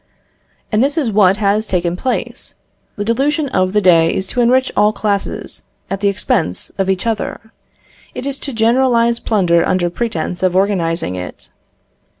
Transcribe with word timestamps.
And 0.71 0.81
this 0.81 0.97
is 0.97 1.11
what 1.11 1.37
has 1.37 1.67
taken 1.67 1.95
place. 1.95 2.55
The 2.95 3.05
delusion 3.05 3.49
of 3.49 3.71
the 3.71 3.81
day 3.81 4.11
is 4.15 4.25
to 4.29 4.41
enrich 4.41 4.71
all 4.75 4.91
classes 4.91 5.61
at 5.91 5.99
the 5.99 6.07
expense 6.07 6.71
of 6.79 6.89
each 6.89 7.05
other; 7.05 7.51
it 8.15 8.25
is 8.25 8.39
to 8.39 8.51
generalise 8.51 9.19
plunder 9.19 9.63
under 9.63 9.91
pretence 9.91 10.41
of 10.41 10.55
organising 10.55 11.13
it. 11.15 11.51